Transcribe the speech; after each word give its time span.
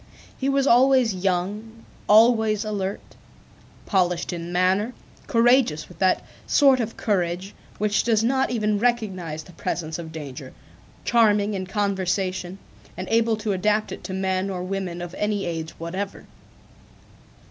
He 0.35 0.49
was 0.49 0.65
always 0.65 1.13
young, 1.13 1.85
always 2.09 2.65
alert, 2.65 3.01
polished 3.85 4.33
in 4.33 4.51
manner, 4.51 4.95
courageous 5.27 5.87
with 5.87 5.99
that 5.99 6.23
sort 6.47 6.79
of 6.79 6.97
courage 6.97 7.53
which 7.77 8.03
does 8.03 8.23
not 8.23 8.49
even 8.49 8.79
recognize 8.79 9.43
the 9.43 9.51
presence 9.51 9.99
of 9.99 10.11
danger, 10.11 10.53
charming 11.05 11.53
in 11.53 11.67
conversation, 11.67 12.57
and 12.97 13.07
able 13.09 13.37
to 13.37 13.51
adapt 13.53 13.91
it 13.91 14.03
to 14.05 14.13
men 14.15 14.49
or 14.49 14.63
women 14.63 15.03
of 15.03 15.13
any 15.19 15.45
age 15.45 15.69
whatever. 15.77 16.25